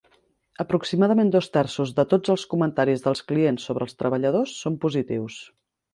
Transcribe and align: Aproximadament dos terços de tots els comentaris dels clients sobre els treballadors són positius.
Aproximadament 0.63 1.27
dos 1.35 1.49
terços 1.57 1.93
de 1.99 2.07
tots 2.13 2.33
els 2.35 2.45
comentaris 2.53 3.05
dels 3.07 3.21
clients 3.33 3.69
sobre 3.69 3.89
els 3.89 3.97
treballadors 4.01 4.55
són 4.63 4.79
positius. 4.87 5.39